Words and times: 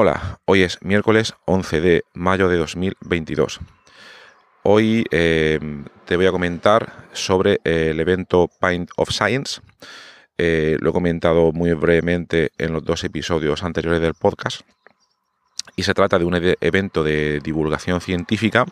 Hola, 0.00 0.38
hoy 0.44 0.62
es 0.62 0.80
miércoles 0.80 1.34
11 1.46 1.80
de 1.80 2.04
mayo 2.14 2.48
de 2.48 2.56
2022. 2.56 3.58
Hoy 4.62 5.04
eh, 5.10 5.58
te 6.04 6.16
voy 6.16 6.26
a 6.26 6.30
comentar 6.30 7.08
sobre 7.12 7.58
el 7.64 7.98
evento 7.98 8.48
Pint 8.60 8.90
of 8.96 9.10
Science. 9.10 9.60
Eh, 10.38 10.76
lo 10.78 10.90
he 10.90 10.92
comentado 10.92 11.50
muy 11.50 11.72
brevemente 11.72 12.52
en 12.58 12.74
los 12.74 12.84
dos 12.84 13.02
episodios 13.02 13.64
anteriores 13.64 14.00
del 14.00 14.14
podcast. 14.14 14.60
Y 15.74 15.82
se 15.82 15.94
trata 15.94 16.16
de 16.16 16.26
un 16.26 16.54
evento 16.60 17.02
de 17.02 17.40
divulgación 17.40 18.00
científica 18.00 18.66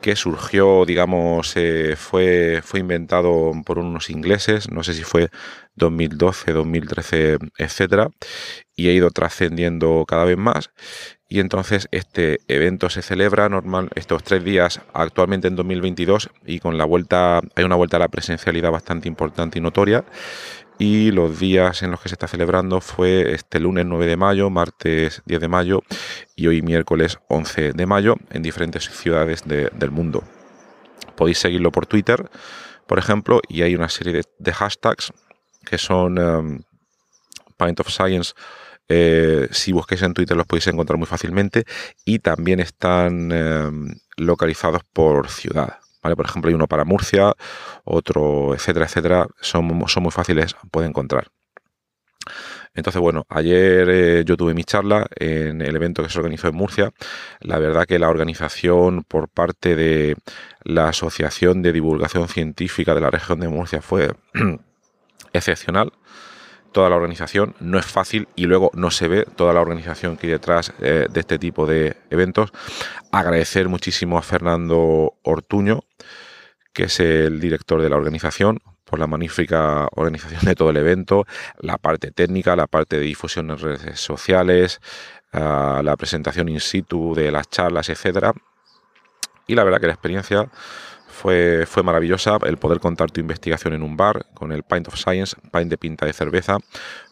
que 0.00 0.16
surgió, 0.16 0.86
digamos, 0.86 1.56
eh, 1.56 1.94
fue, 1.96 2.62
fue 2.64 2.80
inventado 2.80 3.52
por 3.66 3.78
unos 3.78 4.08
ingleses, 4.08 4.70
no 4.70 4.82
sé 4.82 4.94
si 4.94 5.02
fue 5.02 5.28
2012, 5.76 6.52
2013, 6.52 7.38
etcétera, 7.58 8.08
y 8.76 8.88
ha 8.88 8.92
ido 8.92 9.10
trascendiendo 9.10 10.04
cada 10.06 10.24
vez 10.24 10.38
más. 10.38 10.70
Y 11.28 11.40
entonces 11.40 11.88
este 11.90 12.38
evento 12.48 12.90
se 12.90 13.02
celebra 13.02 13.48
normal 13.48 13.88
estos 13.94 14.22
tres 14.22 14.44
días 14.44 14.80
actualmente 14.92 15.48
en 15.48 15.56
2022 15.56 16.30
y 16.46 16.60
con 16.60 16.78
la 16.78 16.84
vuelta 16.84 17.40
hay 17.56 17.64
una 17.64 17.76
vuelta 17.76 17.96
a 17.96 18.00
la 18.00 18.08
presencialidad 18.08 18.70
bastante 18.70 19.08
importante 19.08 19.58
y 19.58 19.62
notoria 19.62 20.04
y 20.78 21.12
los 21.12 21.38
días 21.38 21.82
en 21.82 21.90
los 21.90 22.00
que 22.00 22.08
se 22.08 22.14
está 22.14 22.26
celebrando 22.28 22.80
fue 22.80 23.32
este 23.32 23.60
lunes 23.60 23.86
9 23.86 24.06
de 24.06 24.16
mayo, 24.16 24.50
martes 24.50 25.22
10 25.26 25.40
de 25.40 25.48
mayo 25.48 25.82
y 26.34 26.46
hoy 26.46 26.62
miércoles 26.62 27.18
11 27.28 27.72
de 27.72 27.86
mayo 27.86 28.16
en 28.30 28.42
diferentes 28.42 28.84
ciudades 28.90 29.44
del 29.44 29.90
mundo. 29.90 30.24
Podéis 31.16 31.38
seguirlo 31.38 31.70
por 31.70 31.86
Twitter, 31.86 32.28
por 32.86 32.98
ejemplo, 32.98 33.40
y 33.48 33.62
hay 33.62 33.74
una 33.74 33.88
serie 33.88 34.22
de, 34.38 34.52
hashtags 34.52 35.12
que 35.64 35.78
son 35.78 36.18
um, 36.18 36.62
Pint 37.56 37.80
of 37.80 37.88
Science. 37.88 38.34
Eh, 38.88 39.48
si 39.50 39.72
busquéis 39.72 40.02
en 40.02 40.12
Twitter 40.12 40.36
los 40.36 40.46
podéis 40.46 40.66
encontrar 40.66 40.98
muy 40.98 41.06
fácilmente 41.06 41.64
y 42.04 42.18
también 42.18 42.60
están 42.60 43.32
um, 43.32 43.94
localizados 44.16 44.82
por 44.92 45.30
ciudad. 45.30 45.78
Por 46.02 46.26
ejemplo, 46.26 46.50
hay 46.50 46.54
uno 46.54 46.68
para 46.68 46.84
Murcia, 46.84 47.32
otro, 47.84 48.54
etcétera, 48.54 48.84
etcétera. 48.84 49.26
Son, 49.40 49.84
son 49.88 50.02
muy 50.02 50.12
fáciles, 50.12 50.54
puede 50.70 50.86
encontrar. 50.86 51.28
Entonces, 52.74 53.00
bueno, 53.00 53.24
ayer 53.28 53.88
eh, 53.88 54.24
yo 54.26 54.36
tuve 54.36 54.52
mi 54.52 54.64
charla 54.64 55.06
en 55.16 55.62
el 55.62 55.76
evento 55.76 56.02
que 56.02 56.08
se 56.08 56.18
organizó 56.18 56.48
en 56.48 56.56
Murcia. 56.56 56.92
La 57.40 57.58
verdad 57.58 57.86
que 57.86 57.98
la 57.98 58.08
organización 58.08 59.04
por 59.04 59.28
parte 59.28 59.76
de 59.76 60.16
la 60.64 60.88
Asociación 60.88 61.62
de 61.62 61.72
Divulgación 61.72 62.28
Científica 62.28 62.94
de 62.94 63.00
la 63.00 63.10
región 63.10 63.40
de 63.40 63.48
Murcia 63.48 63.80
fue 63.80 64.10
excepcional 65.34 65.92
toda 66.74 66.90
la 66.90 66.96
organización. 66.96 67.54
No 67.60 67.78
es 67.78 67.86
fácil 67.86 68.28
y 68.34 68.44
luego 68.46 68.70
no 68.74 68.90
se 68.90 69.08
ve 69.08 69.26
toda 69.36 69.54
la 69.54 69.60
organización 69.60 70.16
que 70.16 70.26
hay 70.26 70.32
detrás 70.32 70.72
eh, 70.80 71.06
de 71.08 71.20
este 71.20 71.38
tipo 71.38 71.66
de 71.66 71.96
eventos. 72.10 72.52
Agradecer 73.12 73.68
muchísimo 73.68 74.18
a 74.18 74.22
Fernando 74.22 75.14
Ortuño, 75.22 75.84
que 76.74 76.84
es 76.84 77.00
el 77.00 77.40
director 77.40 77.80
de 77.80 77.88
la 77.88 77.96
organización, 77.96 78.60
por 78.84 78.98
la 78.98 79.06
magnífica 79.06 79.88
organización 79.92 80.42
de 80.44 80.54
todo 80.54 80.70
el 80.70 80.76
evento, 80.76 81.24
la 81.60 81.78
parte 81.78 82.10
técnica, 82.10 82.56
la 82.56 82.66
parte 82.66 82.98
de 82.98 83.02
difusión 83.02 83.50
en 83.50 83.58
redes 83.58 84.00
sociales, 84.00 84.80
ah, 85.32 85.80
la 85.82 85.96
presentación 85.96 86.48
in 86.48 86.60
situ 86.60 87.14
de 87.14 87.30
las 87.30 87.48
charlas, 87.48 87.88
etcétera. 87.88 88.32
Y 89.46 89.54
la 89.54 89.64
verdad 89.64 89.80
que 89.80 89.86
la 89.86 89.94
experiencia 89.94 90.48
fue, 91.14 91.64
fue 91.66 91.82
maravillosa 91.82 92.38
el 92.44 92.56
poder 92.56 92.80
contar 92.80 93.10
tu 93.10 93.20
investigación 93.20 93.72
en 93.72 93.82
un 93.82 93.96
bar 93.96 94.26
con 94.34 94.52
el 94.52 94.64
Pint 94.64 94.88
of 94.88 94.96
Science, 94.96 95.36
pint 95.52 95.70
de 95.70 95.78
pinta 95.78 96.04
de 96.04 96.12
cerveza. 96.12 96.58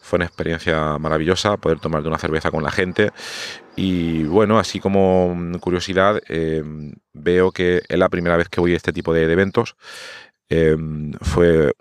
Fue 0.01 0.17
una 0.17 0.25
experiencia 0.25 0.97
maravillosa 0.99 1.57
poder 1.57 1.79
tomar 1.79 2.03
de 2.03 2.09
una 2.09 2.19
cerveza 2.19 2.51
con 2.51 2.63
la 2.63 2.71
gente. 2.71 3.11
Y 3.75 4.23
bueno, 4.25 4.59
así 4.59 4.79
como 4.79 5.35
curiosidad, 5.61 6.21
em, 6.27 6.93
veo 7.13 7.51
que 7.51 7.81
es 7.87 7.97
la 7.97 8.09
primera 8.09 8.37
vez 8.37 8.49
que 8.49 8.59
voy 8.59 8.73
a 8.73 8.77
este 8.77 8.91
tipo 8.91 9.13
de, 9.13 9.23
eventos. 9.23 9.75
Em, 10.49 11.13
fue 11.21 11.73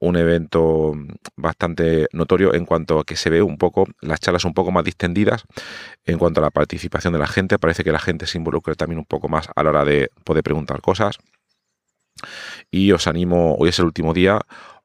un 0.00 0.16
evento 0.16 0.94
bastante 1.36 2.08
notorio 2.12 2.54
en 2.54 2.66
cuanto 2.66 3.00
a 3.00 3.04
que 3.04 3.16
se 3.16 3.30
ve 3.30 3.42
un 3.42 3.56
poco, 3.56 3.86
las 4.00 4.20
charlas 4.20 4.44
un 4.44 4.54
poco 4.54 4.70
más 4.72 4.84
distendidas 4.84 5.44
en 6.04 6.18
cuanto 6.18 6.40
a 6.40 6.44
la 6.44 6.50
participación 6.50 7.12
de 7.12 7.18
la 7.20 7.26
gente. 7.26 7.58
Parece 7.58 7.84
que 7.84 7.92
la 7.92 7.98
gente 7.98 8.26
se 8.26 8.38
involucra 8.38 8.74
también 8.74 8.98
un 8.98 9.06
poco 9.06 9.28
más 9.28 9.48
a 9.54 9.62
la 9.62 9.70
hora 9.70 9.84
de 9.84 10.10
poder 10.24 10.42
preguntar 10.42 10.80
cosas. 10.80 11.18
Y 12.70 12.92
os 12.92 13.06
animo, 13.06 13.56
hoy 13.58 13.70
es 13.70 13.78
el 13.78 13.86
último 13.86 14.12
día, 14.14 14.40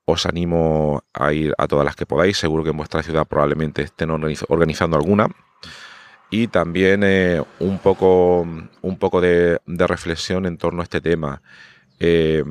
os 0.06 0.26
animo 0.26 1.04
a 1.14 1.34
ir 1.34 1.54
a 1.58 1.68
todas 1.68 1.86
las 1.86 1.96
que 1.96 2.06
podáis. 2.06 2.38
Seguro 2.38 2.64
que 2.64 2.72
en 2.72 2.78
vuestra 2.78 3.04
ciudad 3.04 3.28
probablemente 3.28 3.84
estén 3.84 4.10
organizando 4.12 4.98
alguna. 4.98 5.28
Y 6.30 6.48
también 6.48 7.04
eh, 7.04 7.44
un 7.60 7.78
poco, 7.78 8.42
un 8.42 8.98
poco 8.98 9.22
de, 9.22 9.60
reflexión 9.68 10.46
en 10.46 10.58
torno 10.58 10.82
a 10.82 10.84
este 10.84 11.00
tema. 11.00 11.42
Eh, 12.00 12.44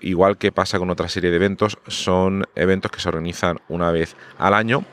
igual 0.00 0.38
que 0.38 0.52
pasa 0.52 0.78
con 0.78 0.90
otra 0.90 1.08
serie 1.08 1.30
de 1.30 1.36
eventos, 1.36 1.78
son 1.86 2.44
eventos 2.54 2.90
que 2.90 3.00
se 3.00 3.08
organizan 3.08 3.58
una 3.68 3.90
vez 3.90 4.16
al 4.38 4.54
año, 4.54 4.84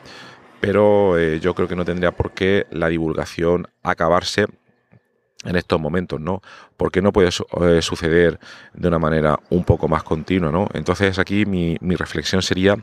pero 0.59 1.17
eh, 1.17 1.39
yo 1.39 1.55
creo 1.55 1.67
que 1.67 1.75
no 1.75 1.85
tendría 1.85 2.11
por 2.11 2.31
qué 2.31 2.67
la 2.69 2.89
divulgación 2.89 3.67
acabarse 3.81 4.47
en 5.45 5.55
estos 5.55 5.79
momentos, 5.79 6.19
¿no? 6.19 6.41
Porque 6.77 7.01
no 7.01 7.11
puede 7.11 7.29
eh, 7.29 7.81
suceder 7.81 8.39
de 8.73 8.87
una 8.87 8.99
manera 8.99 9.39
un 9.49 9.63
poco 9.63 9.87
más 9.87 10.03
continua, 10.03 10.51
¿no? 10.51 10.67
Entonces 10.73 11.19
aquí 11.19 11.45
mi, 11.45 11.77
reflexión 11.95 12.41
sería 12.41 12.75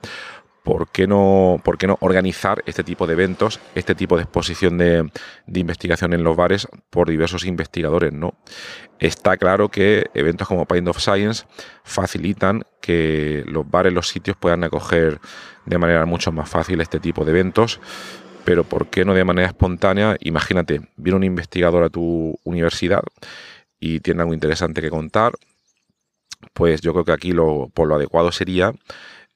¿por 0.62 0.88
qué, 0.88 1.06
no, 1.06 1.60
¿por 1.64 1.78
qué 1.78 1.86
no 1.86 1.96
organizar 2.00 2.62
este 2.66 2.84
tipo 2.84 3.06
de 3.06 3.14
eventos, 3.14 3.60
este 3.74 3.94
tipo 3.94 4.16
de 4.16 4.22
exposición 4.22 4.78
de, 4.78 5.10
de, 5.46 5.60
investigación 5.60 6.12
en 6.12 6.22
los 6.22 6.36
bares 6.36 6.68
por 6.90 7.08
diversos 7.08 7.44
investigadores? 7.44 8.12
¿no? 8.12 8.34
Está 8.98 9.36
claro 9.36 9.68
que 9.68 10.06
eventos 10.14 10.46
como 10.46 10.66
Pint 10.66 10.88
of 10.88 10.98
Science 10.98 11.44
facilitan 11.82 12.64
que 12.80 13.42
los 13.46 13.68
bares, 13.68 13.92
los 13.92 14.08
sitios 14.08 14.36
puedan 14.36 14.62
acoger 14.64 15.20
de 15.66 15.78
manera 15.78 16.04
mucho 16.06 16.30
más 16.32 16.48
fácil 16.48 16.80
este 16.80 17.00
tipo 17.00 17.24
de 17.24 17.32
eventos 17.32 17.80
pero 18.44 18.64
¿por 18.64 18.88
qué 18.88 19.04
no 19.04 19.14
de 19.14 19.24
manera 19.24 19.48
espontánea? 19.48 20.16
Imagínate, 20.20 20.80
viene 20.96 21.16
un 21.16 21.24
investigador 21.24 21.84
a 21.84 21.90
tu 21.90 22.38
universidad 22.44 23.02
y 23.78 24.00
tiene 24.00 24.22
algo 24.22 24.34
interesante 24.34 24.80
que 24.80 24.90
contar, 24.90 25.32
pues 26.52 26.80
yo 26.80 26.92
creo 26.92 27.04
que 27.04 27.12
aquí 27.12 27.32
lo, 27.32 27.70
por 27.74 27.88
lo 27.88 27.94
adecuado 27.96 28.32
sería 28.32 28.72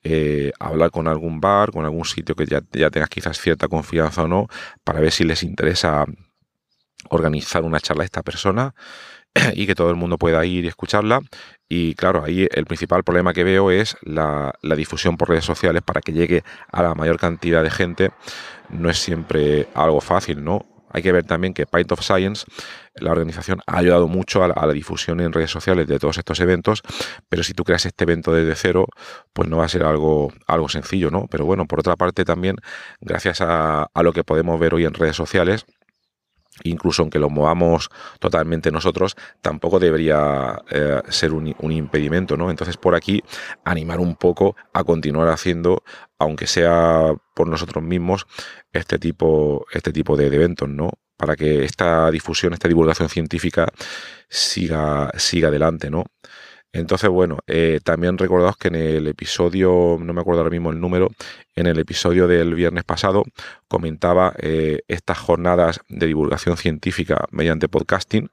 eh, 0.03 0.53
hablar 0.59 0.91
con 0.91 1.09
algún 1.09 1.41
bar, 1.41 1.71
con 1.71 1.85
algún 1.85 2.05
sitio 2.05 2.35
que 2.35 2.47
ya, 2.47 2.63
ya 2.73 2.91
tengas 2.91 3.09
quizás 3.09 3.41
cierta 3.41 3.69
confianza 3.69 4.25
o 4.25 4.29
no, 4.29 4.49
para 4.85 5.01
ver 5.01 5.13
si 5.13 5.25
les 5.25 5.43
interesa 5.43 6.05
organizar 7.11 7.65
una 7.65 7.81
charla 7.81 8.03
a 8.03 8.07
esta 8.07 8.23
persona 8.23 8.75
y 9.55 9.67
que 9.67 9.75
todo 9.75 9.91
el 9.91 9.97
mundo 9.97 10.19
pueda 10.19 10.45
ir 10.45 10.65
y 10.65 10.69
escucharla. 10.69 11.21
Y 11.69 11.95
claro, 11.95 12.23
ahí 12.25 12.47
el 12.53 12.67
principal 12.67 13.05
problema 13.05 13.33
que 13.33 13.45
veo 13.45 13.71
es 13.71 13.97
la, 14.03 14.53
difusión 14.77 15.17
por 15.17 15.29
redes 15.29 15.45
sociales 15.45 15.83
para 15.83 16.01
que 16.01 16.13
llegue 16.13 16.45
a 16.71 16.83
la 16.83 16.95
mayor 16.95 17.19
cantidad 17.19 17.63
de 17.63 17.71
gente. 17.71 18.11
No 18.71 18.91
es 18.91 18.99
siempre 18.99 19.69
algo 19.75 20.01
fácil, 20.01 20.45
¿no? 20.45 20.67
Hay 20.91 21.03
que 21.03 21.11
ver 21.11 21.25
también 21.25 21.55
que 21.55 21.67
Pint 21.67 21.91
of 21.91 22.03
Science, 22.03 22.47
la 22.95 23.11
organización, 23.11 23.61
ha 23.67 23.79
ayudado 23.79 24.07
mucho 24.07 24.45
a 24.45 24.67
la, 24.67 24.73
difusión 24.73 25.21
en 25.21 25.33
redes 25.33 25.51
sociales 25.51 25.89
de 25.89 25.99
todos 25.99 26.19
estos 26.19 26.39
eventos, 26.39 26.83
pero 27.29 27.43
si 27.43 27.53
tú 27.53 27.65
creas 27.65 27.85
este 27.85 28.05
evento 28.05 28.33
desde 28.33 28.55
cero, 28.55 28.87
pues 29.33 29.49
no 29.49 29.57
va 29.57 29.65
a 29.65 29.69
ser 29.69 29.83
algo, 29.83 30.33
algo 30.47 30.69
sencillo, 30.69 31.11
¿no? 31.11 31.27
Pero 31.29 31.47
bueno, 31.47 31.67
por 31.67 31.81
otra 31.81 31.97
parte 31.97 32.25
también, 32.25 32.55
gracias 33.01 33.41
a 33.41 33.89
lo 34.03 34.13
que 34.13 34.23
podemos 34.23 34.61
ver 34.61 34.75
hoy 34.75 34.85
en 34.85 34.95
redes 34.95 35.17
sociales, 35.17 35.67
incluso 36.63 37.03
aunque 37.03 37.19
lo 37.19 37.31
movamos 37.31 37.91
totalmente 38.21 38.71
nosotros, 38.71 39.17
tampoco 39.41 39.81
debería 39.81 40.63
eh, 40.71 41.03
ser 41.09 41.33
un, 41.33 41.55
impedimento, 41.73 42.37
¿no? 42.37 42.51
Entonces 42.51 42.77
por 42.77 42.95
aquí 42.95 43.23
animar 43.65 44.01
un 44.01 44.15
poco 44.17 44.57
a 44.73 44.85
continuar 44.85 45.29
haciendo, 45.29 45.83
aunque 46.19 46.47
sea 46.47 47.13
por 47.35 47.49
nosotros 47.49 47.83
mismos, 47.83 48.27
este 48.73 48.99
tipo, 48.99 49.67
este 49.73 49.93
tipo 49.93 50.17
de, 50.17 50.27
eventos, 50.27 50.69
¿no? 50.69 50.91
Para 51.17 51.37
que 51.37 51.65
esta 51.65 52.11
difusión, 52.11 52.53
esta 52.53 52.69
divulgación 52.69 53.09
científica 53.09 53.69
siga, 54.29 55.11
siga 55.17 55.49
adelante, 55.49 55.91
¿no? 55.91 56.05
Entonces, 56.75 57.09
bueno, 57.09 57.39
eh, 57.47 57.79
también 57.85 58.19
recordaos 58.19 58.57
que 58.57 58.67
en 58.67 58.75
el 58.75 59.07
episodio, 59.07 59.97
no 60.01 60.13
me 60.13 60.21
acuerdo 60.21 60.41
ahora 60.41 60.51
mismo 60.51 60.73
el 60.73 60.81
número, 60.81 61.09
en 61.55 61.69
el 61.69 61.79
episodio 61.79 62.27
del 62.27 62.53
viernes 62.55 62.83
pasado 62.83 63.23
comentaba 63.69 64.35
eh, 64.39 64.81
estas 64.89 65.19
jornadas 65.19 65.81
de 65.89 66.09
divulgación 66.09 66.57
científica 66.57 67.27
mediante 67.31 67.69
podcasting 67.69 68.29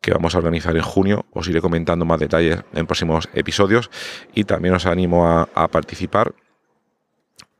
que 0.00 0.10
vamos 0.10 0.34
a 0.34 0.38
organizar 0.38 0.74
en 0.74 0.82
junio. 0.82 1.26
Os 1.30 1.46
iré 1.46 1.60
comentando 1.60 2.04
más 2.04 2.18
detalles 2.18 2.58
en 2.72 2.86
próximos 2.86 3.28
episodios 3.34 3.88
y 4.34 4.42
también 4.42 4.74
os 4.74 4.84
animo 4.84 5.24
a 5.24 5.68
participar 5.68 6.34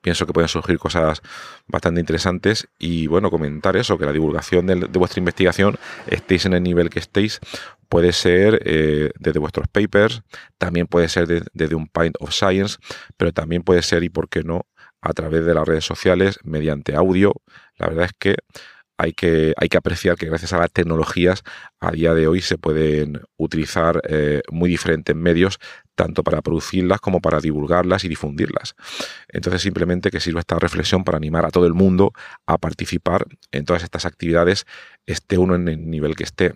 pienso 0.07 0.25
que 0.25 0.33
pueden 0.33 0.47
surgir 0.47 0.79
cosas 0.79 1.21
bastante 1.67 1.99
interesantes 1.99 2.69
y 2.79 3.09
bueno, 3.09 3.29
comentar 3.29 3.77
eso, 3.77 3.99
que 3.99 4.07
la 4.07 4.13
divulgación 4.13 4.65
de, 4.69 4.77
vuestra 4.87 5.19
investigación, 5.19 5.81
estéis 6.07 6.47
en 6.47 6.55
el 6.55 6.63
nivel 6.63 6.91
que 6.91 7.01
estéis, 7.01 7.41
puede 7.89 8.13
ser 8.13 8.61
eh, 8.65 9.11
desde 9.19 9.39
vuestros 9.39 9.69
papers, 9.69 10.23
también 10.59 10.87
puede 10.87 11.09
ser 11.09 11.27
desde 11.53 11.75
un 11.75 11.89
Pint 11.89 12.17
of 12.21 12.33
Science, 12.33 12.79
pero 13.17 13.33
también 13.33 13.63
puede 13.63 13.83
ser, 13.83 14.03
y 14.05 14.09
por 14.09 14.29
qué 14.29 14.43
no, 14.43 14.67
a 15.01 15.13
través 15.13 15.45
de 15.45 15.55
las 15.55 15.67
redes 15.67 15.85
sociales, 15.85 16.39
mediante 16.45 16.95
audio. 16.95 17.35
La 17.79 17.89
verdad 17.89 18.07
es 18.07 18.13
que 18.19 18.37
hay 18.99 19.13
que, 19.13 19.53
hay 19.57 19.69
que 19.69 19.77
apreciar 19.77 20.17
que 20.17 20.27
gracias 20.27 20.53
a 20.53 20.59
las 20.59 20.73
tecnologías 20.73 21.43
a 21.81 21.91
día 21.91 22.15
de 22.15 22.27
hoy 22.29 22.41
se 22.41 22.57
pueden 22.57 23.21
utilizar 23.37 24.01
eh, 24.09 24.43
muy 24.51 24.71
diferentes 24.71 25.15
medios, 25.15 25.59
tanto 25.95 26.25
para 26.25 26.41
producirlas 26.43 27.01
como 27.01 27.21
para 27.21 27.41
divulgarlas 27.41 28.05
y 28.05 28.09
difundirlas. 28.09 28.75
Entonces 29.29 29.63
simplemente 29.63 30.11
que 30.11 30.21
sirva 30.21 30.41
esta 30.41 30.59
reflexión 30.59 31.05
para 31.05 31.19
animar 31.19 31.45
a 31.45 31.51
todo 31.51 31.67
el 31.67 31.75
mundo 31.75 32.13
a 32.47 32.59
participar 32.59 33.27
en 33.53 33.65
todas 33.65 33.83
estas 33.83 34.07
actividades, 34.07 34.67
esté 35.05 35.39
uno 35.39 35.55
en 35.55 35.69
el 35.69 35.91
nivel 35.91 36.17
que 36.17 36.25
esté 36.25 36.55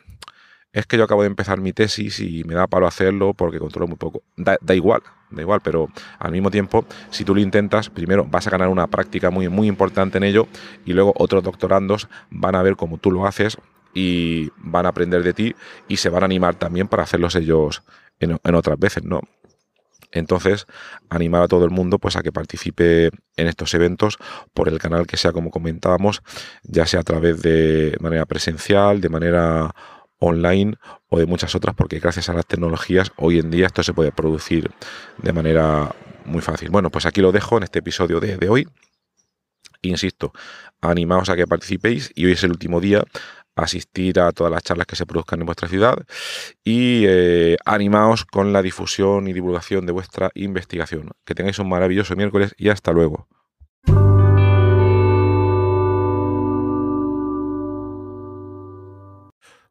es 0.73 0.87
que 0.87 0.97
yo 0.97 1.05
acabo 1.05 1.23
de 1.23 1.27
empezar 1.27 1.61
mi 1.61 1.73
tesis 1.73 2.21
y 2.21 2.45
me 2.45 2.55
da 2.55 2.67
palo 2.67 2.87
hacerlo 2.87 3.35
porque 3.35 3.59
controlo 3.59 3.89
muy 3.89 3.97
poco. 3.97 4.23
Da, 4.37 4.57
igual, 4.75 5.03
da 5.31 5.43
igual, 5.43 5.61
pero 5.63 5.89
al 6.19 6.31
mismo 6.31 6.51
tiempo, 6.51 6.85
si 7.11 7.25
tú 7.25 7.35
lo 7.35 7.41
intentas, 7.41 7.91
primero 7.91 8.25
vas 8.25 8.47
a 8.47 8.51
ganar 8.51 8.69
una 8.69 8.87
práctica 8.87 9.31
muy, 9.31 9.49
muy 9.49 9.67
importante 9.67 10.19
en 10.19 10.25
ello 10.25 10.47
y 10.85 10.93
luego 10.93 11.13
otros 11.17 11.43
doctorandos 11.43 12.09
van 12.31 12.55
a 12.55 12.63
ver 12.63 12.77
cómo 12.77 12.99
tú 12.99 13.11
lo 13.11 13.27
haces 13.27 13.59
y 13.95 14.51
van 14.59 14.87
a 14.87 14.91
aprender 14.91 15.25
de 15.25 15.33
ti 15.33 15.57
y 15.89 15.97
se 15.97 16.09
van 16.09 16.23
a 16.23 16.27
animar 16.27 16.55
también 16.55 16.87
para 16.87 17.03
hacerlos 17.03 17.35
ellos 17.35 17.83
en, 18.21 18.55
otras 18.55 18.79
veces, 18.79 19.03
¿no? 19.03 19.23
Entonces, 20.13 20.67
animar 21.09 21.43
a 21.43 21.49
todo 21.49 21.65
el 21.65 21.71
mundo 21.71 21.99
pues 21.99 22.17
a 22.17 22.23
que 22.23 22.33
participe 22.33 23.11
en 23.37 23.47
estos 23.47 23.75
eventos 23.75 24.19
por 24.53 24.69
el 24.69 24.79
canal 24.79 25.07
que 25.07 25.17
sea 25.17 25.33
como 25.33 25.51
comentábamos, 25.51 26.23
ya 26.65 26.85
sea 26.87 27.01
a 27.01 27.05
través 27.05 27.43
de 27.43 27.97
manera 28.01 28.27
presencial, 28.27 29.01
de 29.01 29.09
manera 29.09 29.73
online 30.21 30.77
o 31.09 31.19
de 31.19 31.27
muchas 31.27 31.55
otras, 31.55 31.75
porque 31.75 31.99
gracias 31.99 32.29
a 32.29 32.35
las 32.35 32.47
tecnologías 32.47 33.11
hoy 33.17 33.41
en 33.41 33.51
día 33.51 33.67
esto 33.67 33.83
se 33.83 33.93
puede 33.93 34.13
producir 34.13 34.71
de 35.19 35.33
manera 35.33 35.95
muy 36.25 36.43
fácil. 36.43 36.71
Bueno, 36.71 36.91
pues 36.91 37.07
aquí 37.07 37.21
lo 37.21 37.33
dejo 37.33 37.57
en 37.57 37.65
este 37.65 37.81
episodio 37.81 38.21
de, 38.21 38.49
hoy. 38.49 38.69
Insisto, 39.83 40.33
animaos 40.81 41.31
a 41.31 41.37
que 41.37 41.47
participéis 41.47 42.13
y 42.15 42.27
hoy 42.27 42.33
es 42.33 42.45
el 42.45 42.51
último 42.51 42.81
día 42.81 43.03
asistir 43.57 44.21
a 44.21 44.31
todas 44.33 44.53
las 44.53 44.63
charlas 44.63 44.87
que 44.87 44.97
se 44.97 45.07
produzcan 45.07 45.41
en 45.41 45.47
vuestra 45.47 45.69
ciudad 45.69 45.99
y 46.65 47.05
eh, 47.07 47.57
animaos 47.65 48.25
con 48.25 48.53
la 48.53 48.63
difusión 48.63 49.27
y 49.27 49.33
divulgación 49.33 49.87
de 49.87 49.93
vuestra 49.93 50.31
investigación. 50.35 51.11
Que 51.25 51.35
tengáis 51.35 51.59
un 51.59 51.69
maravilloso 51.69 52.15
miércoles 52.15 52.55
y 52.57 52.69
hasta 52.69 52.93
luego. 52.93 53.27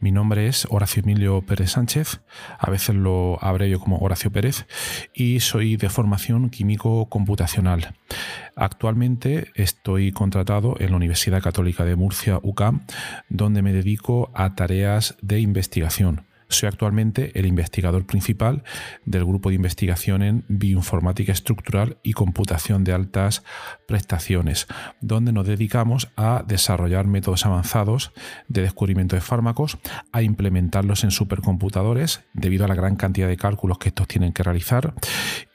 Mi 0.00 0.12
nombre 0.12 0.46
es 0.46 0.66
Horacio 0.70 1.02
Emilio 1.02 1.42
Pérez 1.42 1.72
Sánchez, 1.72 2.22
a 2.58 2.70
veces 2.70 2.94
lo 2.94 3.38
yo 3.68 3.80
como 3.80 3.98
Horacio 3.98 4.32
Pérez, 4.32 4.66
y 5.12 5.40
soy 5.40 5.76
de 5.76 5.90
formación 5.90 6.48
químico 6.48 7.10
computacional. 7.10 7.94
Actualmente 8.56 9.50
estoy 9.54 10.10
contratado 10.10 10.74
en 10.80 10.90
la 10.90 10.96
Universidad 10.96 11.42
Católica 11.42 11.84
de 11.84 11.96
Murcia, 11.96 12.40
UCAM, 12.42 12.86
donde 13.28 13.60
me 13.60 13.74
dedico 13.74 14.30
a 14.32 14.54
tareas 14.54 15.18
de 15.20 15.40
investigación 15.40 16.29
soy 16.50 16.68
actualmente 16.68 17.38
el 17.38 17.46
investigador 17.46 18.06
principal 18.06 18.64
del 19.04 19.24
grupo 19.24 19.48
de 19.48 19.56
investigación 19.56 20.22
en 20.22 20.44
bioinformática 20.48 21.32
estructural 21.32 21.98
y 22.02 22.12
computación 22.12 22.84
de 22.84 22.92
altas 22.92 23.42
prestaciones, 23.86 24.66
donde 25.00 25.32
nos 25.32 25.46
dedicamos 25.46 26.08
a 26.16 26.44
desarrollar 26.46 27.06
métodos 27.06 27.46
avanzados 27.46 28.12
de 28.48 28.62
descubrimiento 28.62 29.16
de 29.16 29.22
fármacos, 29.22 29.78
a 30.12 30.22
implementarlos 30.22 31.04
en 31.04 31.10
supercomputadores 31.10 32.22
debido 32.34 32.64
a 32.64 32.68
la 32.68 32.74
gran 32.74 32.96
cantidad 32.96 33.28
de 33.28 33.36
cálculos 33.36 33.78
que 33.78 33.88
estos 33.88 34.08
tienen 34.08 34.32
que 34.32 34.42
realizar 34.42 34.94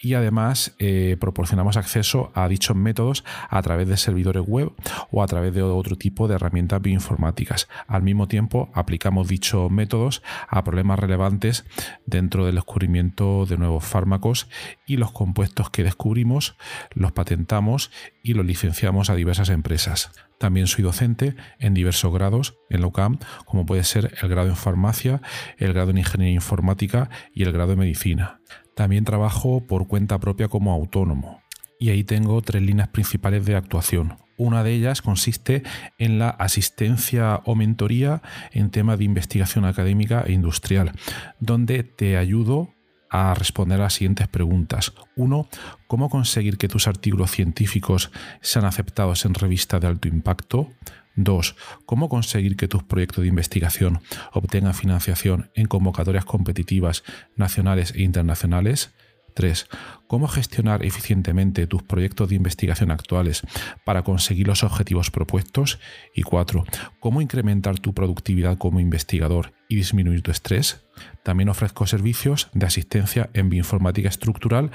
y 0.06 0.14
además 0.14 0.76
eh, 0.78 1.18
proporcionamos 1.20 1.78
acceso 1.78 2.32
a 2.36 2.48
dichos 2.48 2.76
métodos 2.76 3.24
a 3.50 3.60
través 3.64 3.88
de 3.88 3.98
servidores 3.98 4.44
web 4.46 4.72
o 5.10 5.24
a 5.24 5.26
través 5.26 5.56
de 5.56 5.64
otro 5.64 5.96
tipo 5.96 6.28
de 6.28 6.36
herramientas 6.36 6.80
bioinformáticas. 6.80 7.68
Al 7.88 8.04
mismo 8.04 8.28
tiempo 8.28 8.70
aplicamos 8.76 9.28
dichos 9.28 9.72
métodos 9.72 10.22
a 10.48 10.64
problemas 10.64 11.00
relevantes 11.00 11.66
dentro 12.06 12.46
del 12.46 12.54
descubrimiento 12.54 13.48
de 13.48 13.58
nuevos 13.58 13.84
fármacos 13.84 14.48
y 14.86 14.98
los 14.98 15.12
compuestos 15.12 15.72
que 15.72 15.84
descubrimos 15.84 16.56
los 16.92 17.12
patentamos 17.12 17.90
y 18.22 18.36
los 18.36 18.46
licenciamos 18.46 19.10
a 19.10 19.16
diversas 19.16 19.50
empresas. 19.50 20.12
También 20.38 20.68
soy 20.68 20.84
docente 20.84 21.36
en 21.58 21.74
diversos 21.74 22.14
grados 22.14 22.60
en 22.70 22.82
la 22.82 22.88
UCAM, 22.88 23.18
como 23.46 23.66
puede 23.66 23.84
ser 23.84 24.14
el 24.22 24.30
grado 24.30 24.50
en 24.50 24.56
farmacia, 24.56 25.24
el 25.58 25.74
grado 25.74 25.90
en 25.90 25.98
ingeniería 25.98 26.36
informática 26.36 27.10
y 27.34 27.42
el 27.42 27.52
grado 27.52 27.74
en 27.74 27.80
medicina. 27.80 28.40
También 28.76 29.06
trabajo 29.06 29.66
por 29.66 29.88
cuenta 29.88 30.20
propia 30.20 30.48
como 30.48 30.74
autónomo. 30.74 31.42
Y 31.80 31.90
ahí 31.90 32.04
tengo 32.04 32.42
tres 32.42 32.62
líneas 32.62 32.90
principales 32.90 33.46
de 33.46 33.56
actuación. 33.56 34.18
Una 34.38 34.64
de 34.64 34.74
ellas 34.74 35.02
consiste 35.02 35.64
en 35.98 36.20
la 36.20 36.30
asistencia 36.30 37.42
o 37.46 37.56
mentoría 37.56 38.22
en 38.52 38.70
temas 38.70 38.98
de 38.98 39.06
investigación 39.06 39.66
académica 39.66 40.24
e 40.28 40.34
industrial, 40.34 40.92
donde 41.40 41.84
te 41.84 42.18
ayudo 42.18 42.70
a 43.10 43.34
responder 43.34 43.80
a 43.80 43.84
las 43.84 43.94
siguientes 43.94 44.28
preguntas. 44.28 44.94
Uno, 45.16 45.48
¿cómo 45.88 46.10
conseguir 46.10 46.58
que 46.58 46.68
tus 46.68 46.88
artículos 46.88 47.32
científicos 47.32 48.12
sean 48.42 48.66
aceptados 48.66 49.24
en 49.24 49.36
revistas 49.36 49.80
de 49.80 49.88
alto 49.88 50.10
impacto? 50.10 50.70
Dos, 51.16 51.56
¿Cómo 51.86 52.10
conseguir 52.10 52.58
que 52.58 52.68
tus 52.68 52.84
proyectos 52.84 53.22
de 53.22 53.30
investigación 53.30 54.02
obtengan 54.34 54.74
financiación 54.74 55.50
en 55.56 55.68
convocatorias 55.68 56.26
competitivas 56.26 57.04
nacionales 57.36 57.94
e 57.96 58.02
internacionales? 58.02 58.94
3. 59.36 59.68
Cómo 60.08 60.28
gestionar 60.28 60.84
eficientemente 60.86 61.68
tus 61.68 61.84
proyectos 61.84 62.30
de 62.30 62.36
investigación 62.36 62.90
actuales 62.90 63.44
para 63.84 64.02
conseguir 64.04 64.48
los 64.48 64.64
objetivos 64.64 65.12
propuestos. 65.12 65.80
Y 66.14 66.24
4. 66.24 66.66
Cómo 67.00 67.22
incrementar 67.22 67.80
tu 67.80 67.94
productividad 67.94 68.58
como 68.58 68.80
investigador 68.80 69.54
y 69.68 69.76
disminuir 69.76 70.22
tu 70.22 70.32
estrés. 70.32 70.86
También 71.24 71.50
ofrezco 71.50 71.86
servicios 71.86 72.50
de 72.54 72.66
asistencia 72.66 73.30
en 73.34 73.50
bioinformática 73.50 74.10
estructural 74.10 74.72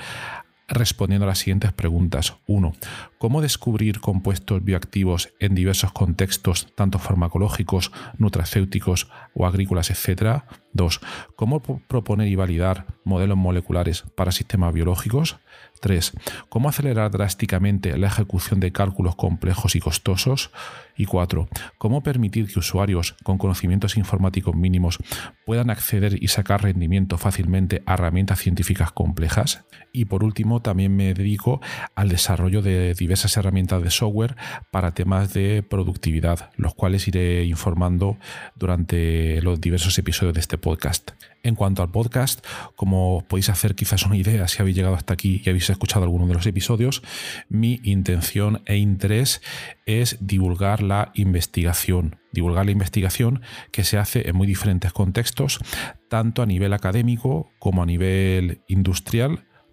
respondiendo 0.70 1.24
a 1.26 1.28
las 1.28 1.38
siguientes 1.38 1.72
preguntas. 1.72 2.36
1. 2.46 2.72
¿Cómo 3.18 3.42
descubrir 3.42 4.00
compuestos 4.00 4.64
bioactivos 4.64 5.34
en 5.40 5.54
diversos 5.54 5.92
contextos, 5.92 6.68
tanto 6.74 6.98
farmacológicos, 6.98 7.92
nutracéuticos 8.16 9.10
o 9.34 9.46
agrícolas, 9.46 9.90
etcétera? 9.90 10.46
2. 10.72 11.00
¿Cómo 11.36 11.60
proponer 11.60 12.28
y 12.28 12.36
validar 12.36 12.86
modelos 13.04 13.36
moleculares 13.36 14.04
para 14.14 14.32
sistemas 14.32 14.72
biológicos? 14.72 15.38
3. 15.80 16.12
¿Cómo 16.48 16.68
acelerar 16.68 17.10
drásticamente 17.10 17.96
la 17.98 18.06
ejecución 18.06 18.60
de 18.60 18.70
cálculos 18.70 19.16
complejos 19.16 19.74
y 19.74 19.80
costosos? 19.80 20.50
Y 20.96 21.06
4. 21.06 21.48
¿Cómo 21.78 22.02
permitir 22.02 22.46
que 22.46 22.58
usuarios 22.58 23.16
con 23.22 23.38
conocimientos 23.38 23.96
informáticos 23.96 24.54
mínimos 24.54 24.98
puedan 25.46 25.70
acceder 25.70 26.22
y 26.22 26.28
sacar 26.28 26.62
rendimiento 26.62 27.16
fácilmente 27.18 27.82
a 27.86 27.94
herramientas 27.94 28.40
científicas 28.40 28.92
complejas? 28.92 29.64
Y 29.92 30.04
por 30.04 30.22
último, 30.22 30.59
también 30.60 30.96
me 30.96 31.14
dedico 31.14 31.60
al 31.94 32.08
desarrollo 32.08 32.62
de 32.62 32.94
diversas 32.94 33.36
herramientas 33.36 33.82
de 33.82 33.90
software 33.90 34.36
para 34.70 34.92
temas 34.92 35.32
de 35.32 35.62
productividad, 35.62 36.50
los 36.56 36.74
cuales 36.74 37.06
iré 37.08 37.44
informando 37.44 38.18
durante 38.54 39.40
los 39.42 39.60
diversos 39.60 39.98
episodios 39.98 40.34
de 40.34 40.40
este 40.40 40.58
podcast. 40.58 41.12
En 41.42 41.54
cuanto 41.54 41.82
al 41.82 41.90
podcast, 41.90 42.44
como 42.76 43.24
podéis 43.26 43.48
hacer 43.48 43.74
quizás 43.74 44.04
una 44.04 44.16
idea 44.16 44.46
si 44.46 44.60
habéis 44.60 44.76
llegado 44.76 44.94
hasta 44.94 45.14
aquí 45.14 45.40
y 45.42 45.48
habéis 45.48 45.70
escuchado 45.70 46.04
alguno 46.04 46.26
de 46.26 46.34
los 46.34 46.46
episodios, 46.46 47.02
mi 47.48 47.80
intención 47.82 48.62
e 48.66 48.76
interés 48.76 49.40
es 49.86 50.18
divulgar 50.20 50.82
la 50.82 51.12
investigación. 51.14 52.16
Divulgar 52.32 52.66
la 52.66 52.72
investigación 52.72 53.40
que 53.72 53.84
se 53.84 53.96
hace 53.96 54.28
en 54.28 54.36
muy 54.36 54.46
diferentes 54.46 54.92
contextos, 54.92 55.60
tanto 56.08 56.42
a 56.42 56.46
nivel 56.46 56.74
académico 56.74 57.50
como 57.58 57.82
a 57.82 57.86
nivel 57.86 58.60
industrial 58.68 59.46